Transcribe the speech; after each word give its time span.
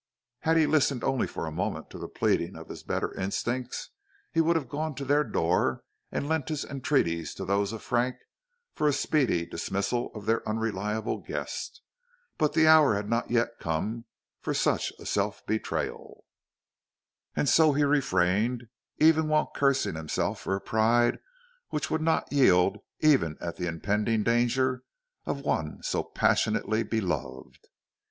Had 0.39 0.57
he 0.57 0.65
listened 0.65 1.03
only 1.03 1.27
for 1.27 1.45
a 1.45 1.51
moment 1.51 1.91
to 1.91 1.99
the 1.99 2.07
pleading 2.09 2.55
of 2.55 2.69
his 2.69 2.81
better 2.81 3.13
instincts, 3.19 3.91
he 4.31 4.41
would 4.41 4.55
have 4.55 4.67
gone 4.67 4.95
to 4.95 5.05
their 5.05 5.23
door 5.23 5.83
and 6.11 6.27
lent 6.27 6.49
his 6.49 6.65
entreaties 6.65 7.35
to 7.35 7.45
those 7.45 7.71
of 7.71 7.83
Frank 7.83 8.15
for 8.73 8.87
a 8.87 8.93
speedy 8.93 9.45
dismissal 9.45 10.09
of 10.15 10.25
their 10.25 10.41
unreliable 10.49 11.19
guest; 11.19 11.81
but 12.39 12.53
the 12.53 12.65
hour 12.65 12.95
had 12.95 13.07
not 13.11 13.29
yet 13.29 13.59
come 13.59 14.05
for 14.39 14.55
such 14.55 14.91
a 14.97 15.05
self 15.05 15.45
betrayal, 15.45 16.25
and 17.35 17.47
so 17.47 17.73
he 17.73 17.83
refrained, 17.83 18.69
even 18.97 19.27
while 19.27 19.51
cursing 19.55 19.93
himself 19.93 20.39
for 20.39 20.55
a 20.55 20.59
pride 20.61 21.19
which 21.69 21.91
would 21.91 22.01
not 22.01 22.33
yield 22.33 22.79
even 23.01 23.37
at 23.39 23.57
the 23.57 23.67
impending 23.67 24.23
danger 24.23 24.81
of 25.27 25.41
one 25.41 25.77
so 25.83 26.01
passionately 26.01 26.81
beloved. 26.81 27.67